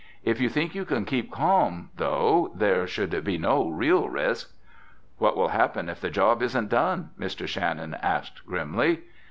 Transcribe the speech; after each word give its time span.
If 0.23 0.41
you 0.41 0.49
think 0.49 0.73
you 0.73 0.83
can 0.83 1.05
keep 1.05 1.29
calm, 1.31 1.91
though, 1.95 2.51
there 2.55 2.87
should 2.87 3.23
be 3.23 3.37
no 3.37 3.69
real 3.69 4.09
risk." 4.09 4.51
"What 5.19 5.37
will 5.37 5.49
happen 5.49 5.89
if 5.89 6.01
the 6.01 6.09
job 6.09 6.41
isn't 6.41 6.69
done?" 6.69 7.11
Mr. 7.19 7.45
Shannon 7.47 7.93
asked 7.93 8.43
grimly. 8.43 9.01